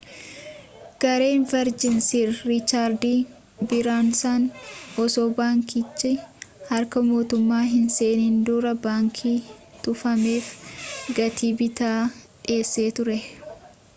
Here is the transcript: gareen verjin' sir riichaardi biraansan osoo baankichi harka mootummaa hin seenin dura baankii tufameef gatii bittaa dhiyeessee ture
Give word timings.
gareen 1.03 1.41
verjin' 1.51 1.99
sir 2.09 2.29
riichaardi 2.51 3.11
biraansan 3.73 4.41
osoo 5.05 5.27
baankichi 5.41 6.11
harka 6.71 6.99
mootummaa 7.11 7.61
hin 7.75 7.85
seenin 7.97 8.41
dura 8.49 8.73
baankii 8.87 9.35
tufameef 9.89 10.49
gatii 11.21 11.53
bittaa 11.61 11.97
dhiyeessee 12.11 12.89
ture 13.01 13.21